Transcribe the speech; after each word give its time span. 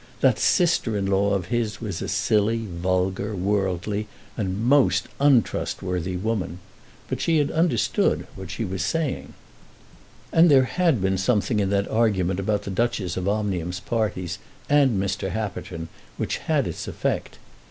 That 0.21 0.39
sister 0.39 0.97
in 0.97 1.05
law 1.05 1.35
of 1.35 1.49
his 1.53 1.79
was 1.79 2.01
a 2.01 2.07
silly, 2.07 2.65
vulgar, 2.65 3.35
worldly, 3.35 4.07
and 4.35 4.59
most 4.59 5.07
untrustworthy 5.19 6.17
woman; 6.17 6.57
but 7.07 7.21
she 7.21 7.37
had 7.37 7.51
understood 7.51 8.25
what 8.35 8.49
she 8.49 8.65
was 8.65 8.81
saying. 8.83 9.35
And 10.33 10.49
there 10.49 10.63
had 10.65 11.01
been 11.03 11.19
something 11.19 11.59
in 11.59 11.69
that 11.69 11.87
argument 11.87 12.39
about 12.39 12.63
the 12.63 12.71
Duchess 12.71 13.15
of 13.15 13.29
Omnium's 13.29 13.79
parties, 13.79 14.39
and 14.67 14.99
Mr. 14.99 15.29
Happerton, 15.29 15.87
which 16.17 16.37
had 16.39 16.65
its 16.65 16.87
effect. 16.87 17.37